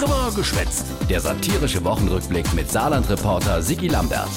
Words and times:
Drüber 0.00 0.32
geschwätzt. 0.34 0.86
Der 1.10 1.20
satirische 1.20 1.84
Wochenrückblick 1.84 2.54
mit 2.54 2.70
Saarland-Reporter 2.70 3.60
Sigi 3.60 3.88
Lambert. 3.88 4.30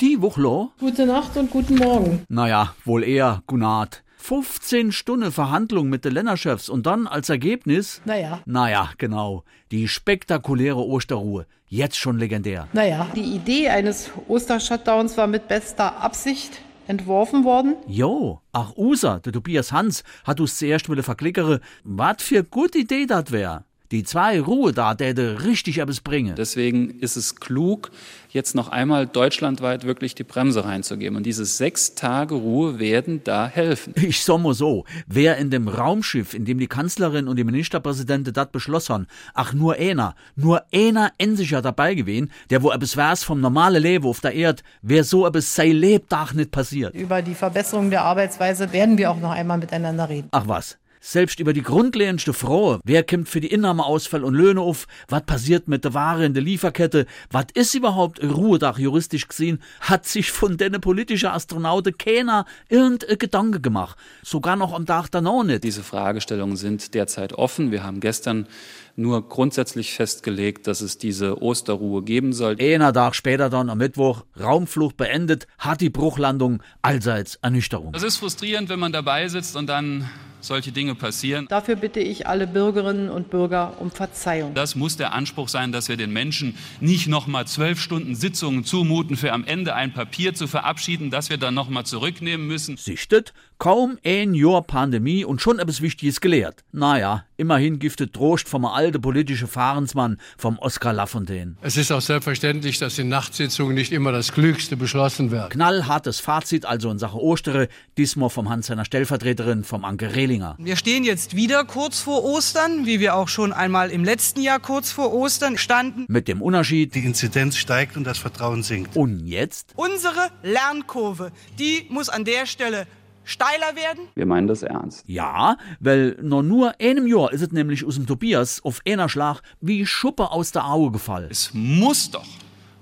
Die 0.00 0.20
Wuchlo? 0.20 0.72
Gute 0.80 1.06
Nacht 1.06 1.36
und 1.36 1.52
guten 1.52 1.76
Morgen. 1.76 2.24
Naja, 2.28 2.74
wohl 2.84 3.04
eher 3.04 3.44
Gunart. 3.46 4.02
15 4.16 4.90
Stunden 4.90 5.30
Verhandlung 5.30 5.88
mit 5.88 6.04
den 6.04 6.14
Länderchefs 6.14 6.68
und 6.68 6.86
dann 6.86 7.06
als 7.06 7.28
Ergebnis? 7.28 8.02
Naja. 8.06 8.40
Naja, 8.44 8.90
genau. 8.98 9.44
Die 9.70 9.86
spektakuläre 9.86 10.84
Osterruhe. 10.84 11.46
Jetzt 11.68 11.96
schon 11.96 12.18
legendär. 12.18 12.66
Naja, 12.72 13.06
die 13.14 13.36
Idee 13.36 13.68
eines 13.68 14.10
Ostershutdowns 14.26 15.16
war 15.16 15.28
mit 15.28 15.46
bester 15.46 16.02
Absicht 16.02 16.60
entworfen 16.88 17.44
worden. 17.44 17.76
Jo, 17.86 18.40
ach 18.50 18.72
Usa, 18.76 19.20
der 19.20 19.32
Tobias 19.32 19.70
Hans 19.70 20.02
hat 20.24 20.40
uns 20.40 20.58
zuerst 20.58 20.90
wieder 20.90 21.04
verklickere, 21.04 21.60
wat 21.84 22.20
für 22.20 22.42
gute 22.42 22.78
Idee 22.78 23.06
dat 23.06 23.30
wär. 23.30 23.64
Die 23.92 24.04
zwei 24.04 24.40
Ruhe 24.40 24.72
da, 24.72 24.94
täte 24.94 25.44
richtig 25.44 25.76
etwas 25.76 26.00
bringen. 26.00 26.34
Deswegen 26.34 26.98
ist 27.00 27.16
es 27.16 27.36
klug, 27.36 27.90
jetzt 28.30 28.54
noch 28.54 28.68
einmal 28.70 29.06
deutschlandweit 29.06 29.84
wirklich 29.84 30.14
die 30.14 30.24
Bremse 30.24 30.64
reinzugeben. 30.64 31.14
Und 31.14 31.26
diese 31.26 31.44
sechs 31.44 31.94
Tage 31.94 32.34
Ruhe 32.34 32.78
werden 32.78 33.20
da 33.22 33.46
helfen. 33.46 33.92
Ich 33.96 34.24
sag 34.24 34.38
mal 34.38 34.54
so, 34.54 34.86
wer 35.06 35.36
in 35.36 35.50
dem 35.50 35.68
Raumschiff, 35.68 36.32
in 36.32 36.46
dem 36.46 36.58
die 36.58 36.68
Kanzlerin 36.68 37.28
und 37.28 37.36
die 37.36 37.44
Ministerpräsidenten 37.44 38.32
das 38.32 38.50
beschlossen 38.50 38.94
haben, 38.94 39.06
ach 39.34 39.52
nur 39.52 39.74
einer, 39.74 40.14
nur 40.36 40.62
einer 40.72 41.12
endsicher 41.18 41.60
dabei 41.60 41.94
gewesen, 41.94 42.32
der 42.48 42.62
wo 42.62 42.70
etwas 42.70 42.96
wär's 42.96 43.24
vom 43.24 43.42
normalen 43.42 43.82
Leben 43.82 44.06
auf 44.06 44.20
der 44.20 44.34
Erde, 44.34 44.62
wer 44.80 45.04
so 45.04 45.26
etwas 45.26 45.54
sei 45.54 45.68
Lebtag 45.68 46.32
nicht 46.32 46.50
passiert. 46.50 46.94
Über 46.94 47.20
die 47.20 47.34
Verbesserung 47.34 47.90
der 47.90 48.04
Arbeitsweise 48.04 48.72
werden 48.72 48.96
wir 48.96 49.10
auch 49.10 49.20
noch 49.20 49.32
einmal 49.32 49.58
miteinander 49.58 50.08
reden. 50.08 50.28
Ach 50.30 50.48
was. 50.48 50.78
Selbst 51.04 51.40
über 51.40 51.52
die 51.52 51.62
grundlegendste 51.62 52.32
Frage, 52.32 52.80
wer 52.84 53.02
kommt 53.02 53.28
für 53.28 53.40
die 53.40 53.48
Innahmeausfall 53.48 54.22
und 54.22 54.34
Löhne 54.34 54.60
auf, 54.60 54.86
was 55.08 55.24
passiert 55.24 55.66
mit 55.66 55.82
der 55.82 55.94
Ware 55.94 56.24
in 56.24 56.32
der 56.32 56.44
Lieferkette, 56.44 57.06
was 57.28 57.46
ist 57.54 57.74
überhaupt 57.74 58.22
ein 58.22 58.30
Ruhedach 58.30 58.78
juristisch 58.78 59.26
gesehen, 59.26 59.60
hat 59.80 60.06
sich 60.06 60.30
von 60.30 60.56
den 60.56 60.80
politischen 60.80 61.30
Astronauten 61.30 61.98
keiner 61.98 62.46
irgendein 62.68 63.18
Gedanke 63.18 63.60
gemacht. 63.60 63.98
Sogar 64.22 64.54
noch 64.54 64.72
am 64.72 64.86
Tag 64.86 65.08
danach 65.10 65.42
nicht. 65.42 65.64
Diese 65.64 65.82
Fragestellungen 65.82 66.56
sind 66.56 66.94
derzeit 66.94 67.32
offen. 67.32 67.72
Wir 67.72 67.82
haben 67.82 67.98
gestern 67.98 68.46
nur 68.94 69.28
grundsätzlich 69.28 69.94
festgelegt, 69.94 70.68
dass 70.68 70.82
es 70.82 70.98
diese 70.98 71.42
Osterruhe 71.42 72.04
geben 72.04 72.32
soll. 72.32 72.56
Einer 72.60 72.92
Tag 72.92 73.16
später 73.16 73.50
dann 73.50 73.70
am 73.70 73.78
Mittwoch, 73.78 74.24
Raumflucht 74.38 74.96
beendet, 74.96 75.48
hat 75.58 75.80
die 75.80 75.90
Bruchlandung 75.90 76.62
allseits 76.80 77.40
Ernüchterung. 77.42 77.90
Das 77.90 78.04
ist 78.04 78.18
frustrierend, 78.18 78.68
wenn 78.68 78.78
man 78.78 78.92
dabei 78.92 79.26
sitzt 79.26 79.56
und 79.56 79.66
dann 79.66 80.08
solche 80.42 80.72
Dinge 80.72 80.94
passieren. 80.94 81.46
Dafür 81.48 81.76
bitte 81.76 82.00
ich 82.00 82.26
alle 82.26 82.46
Bürgerinnen 82.46 83.08
und 83.08 83.30
Bürger 83.30 83.74
um 83.78 83.90
Verzeihung. 83.90 84.54
Das 84.54 84.74
muss 84.74 84.96
der 84.96 85.12
Anspruch 85.12 85.48
sein, 85.48 85.72
dass 85.72 85.88
wir 85.88 85.96
den 85.96 86.12
Menschen 86.12 86.56
nicht 86.80 87.08
noch 87.08 87.26
mal 87.26 87.46
zwölf 87.46 87.80
Stunden 87.80 88.14
Sitzungen 88.14 88.64
zumuten, 88.64 89.16
für 89.16 89.32
am 89.32 89.44
Ende 89.44 89.74
ein 89.74 89.92
Papier 89.92 90.34
zu 90.34 90.46
verabschieden, 90.46 91.10
das 91.10 91.30
wir 91.30 91.36
dann 91.36 91.54
noch 91.54 91.68
mal 91.68 91.84
zurücknehmen 91.84 92.46
müssen. 92.46 92.76
Sichtet, 92.76 93.32
kaum 93.58 93.98
ein 94.04 94.34
Jahr 94.34 94.62
Pandemie 94.62 95.24
und 95.24 95.40
schon 95.40 95.58
etwas 95.58 95.80
Wichtiges 95.80 96.20
gelehrt. 96.20 96.64
Naja, 96.72 97.24
immerhin 97.42 97.78
giftet 97.78 98.14
Trost 98.14 98.48
vom 98.48 98.64
alten 98.64 99.02
politischen 99.02 99.48
Fahrensmann, 99.48 100.18
vom 100.38 100.58
Oskar 100.58 100.92
Lafontaine. 100.92 101.56
Es 101.60 101.76
ist 101.76 101.90
auch 101.92 102.00
selbstverständlich, 102.00 102.78
dass 102.78 102.98
in 102.98 103.08
Nachtsitzungen 103.08 103.74
nicht 103.74 103.92
immer 103.92 104.12
das 104.12 104.32
Klügste 104.32 104.76
beschlossen 104.76 105.30
wird. 105.30 105.50
Knallhartes 105.50 106.20
Fazit 106.20 106.64
also 106.64 106.90
in 106.90 106.98
Sache 106.98 107.18
Ostere, 107.20 107.68
diesmal 107.98 108.30
vom 108.30 108.48
Hans 108.48 108.68
seiner 108.68 108.84
Stellvertreterin, 108.84 109.64
vom 109.64 109.84
Anke 109.84 110.14
Rehlinger. 110.14 110.54
Wir 110.58 110.76
stehen 110.76 111.02
jetzt 111.04 111.34
wieder 111.36 111.64
kurz 111.64 111.98
vor 112.00 112.22
Ostern, 112.24 112.86
wie 112.86 113.00
wir 113.00 113.16
auch 113.16 113.28
schon 113.28 113.52
einmal 113.52 113.90
im 113.90 114.04
letzten 114.04 114.40
Jahr 114.40 114.60
kurz 114.60 114.92
vor 114.92 115.12
Ostern 115.12 115.58
standen. 115.58 116.06
Mit 116.08 116.28
dem 116.28 116.40
Unterschied, 116.40 116.94
Die 116.94 117.04
Inzidenz 117.04 117.56
steigt 117.56 117.96
und 117.96 118.04
das 118.04 118.18
Vertrauen 118.18 118.62
sinkt. 118.62 118.94
und 118.96 119.26
jetzt? 119.26 119.72
Unsere 119.74 120.30
Lernkurve, 120.44 121.32
die 121.58 121.86
muss 121.90 122.08
an 122.08 122.24
der 122.24 122.46
Stelle 122.46 122.86
steiler 123.24 123.76
werden. 123.76 124.08
Wir 124.14 124.26
meinen 124.26 124.46
das 124.46 124.62
ernst. 124.62 125.04
Ja, 125.06 125.56
weil 125.80 126.16
noch 126.22 126.42
nur 126.42 126.74
einem 126.80 127.06
Jahr 127.06 127.32
ist 127.32 127.42
es 127.42 127.52
nämlich 127.52 127.84
aus 127.84 127.94
dem 127.94 128.06
Tobias 128.06 128.62
auf 128.64 128.80
einer 128.86 129.08
Schlag 129.08 129.40
wie 129.60 129.86
Schuppe 129.86 130.30
aus 130.30 130.52
der 130.52 130.66
Auge 130.66 130.92
gefallen. 130.92 131.28
Es 131.30 131.50
muss 131.52 132.10
doch 132.10 132.26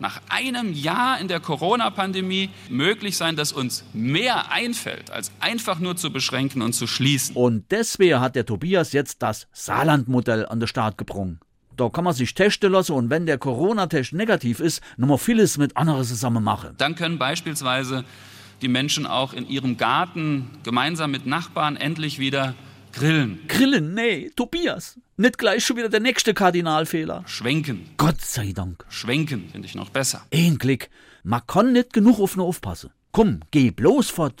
nach 0.00 0.20
einem 0.28 0.72
Jahr 0.72 1.20
in 1.20 1.28
der 1.28 1.40
Corona-Pandemie 1.40 2.50
möglich 2.68 3.16
sein, 3.16 3.36
dass 3.36 3.52
uns 3.52 3.84
mehr 3.92 4.52
einfällt, 4.52 5.10
als 5.10 5.32
einfach 5.40 5.78
nur 5.78 5.96
zu 5.96 6.12
beschränken 6.12 6.62
und 6.62 6.72
zu 6.72 6.86
schließen. 6.86 7.34
Und 7.34 7.64
deswegen 7.70 8.20
hat 8.20 8.36
der 8.36 8.46
Tobias 8.46 8.92
jetzt 8.92 9.22
das 9.22 9.48
Saarland-Modell 9.52 10.46
an 10.46 10.60
den 10.60 10.68
Start 10.68 10.98
gebrungen. 10.98 11.40
Da 11.76 11.88
kann 11.88 12.04
man 12.04 12.12
sich 12.12 12.34
testen 12.34 12.72
lassen 12.72 12.92
und 12.92 13.10
wenn 13.10 13.26
der 13.26 13.38
Corona-Test 13.38 14.12
negativ 14.12 14.58
ist, 14.58 14.82
nochmal 14.96 15.18
vieles 15.18 15.58
mit 15.58 15.76
anderen 15.76 16.02
zusammen 16.04 16.42
machen. 16.42 16.74
Dann 16.76 16.96
können 16.96 17.18
beispielsweise 17.18 18.04
die 18.62 18.68
Menschen 18.68 19.06
auch 19.06 19.32
in 19.32 19.48
ihrem 19.48 19.76
Garten 19.76 20.50
gemeinsam 20.64 21.10
mit 21.10 21.26
Nachbarn 21.26 21.76
endlich 21.76 22.18
wieder 22.18 22.54
grillen, 22.92 23.40
Grillen, 23.48 23.94
nee, 23.94 24.30
Tobias. 24.34 24.98
Nicht 25.16 25.38
gleich 25.38 25.64
schon 25.64 25.76
wieder 25.76 25.88
der 25.88 26.00
nächste 26.00 26.34
Kardinalfehler. 26.34 27.24
schwenken. 27.26 27.88
Gott 27.96 28.20
sei 28.20 28.52
Dank. 28.52 28.84
Schwenken 28.88 29.48
finde 29.50 29.66
ich 29.66 29.74
noch 29.74 29.90
besser. 29.90 30.24
Ein 30.32 30.58
Klick. 30.58 30.90
Man 31.22 31.42
kann 31.46 31.72
nicht 31.72 31.92
genug 31.92 32.20
auf 32.20 32.36
nur 32.36 32.46
aufpassen. 32.46 32.90
Komm, 33.12 33.40
geh 33.50 33.70
bloß 33.70 34.10
fort. 34.10 34.34